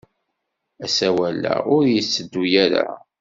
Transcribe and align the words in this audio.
Asawal-a 0.85 1.55
ur 1.75 1.83
yetteddu 1.93 2.43
ara. 2.63 2.87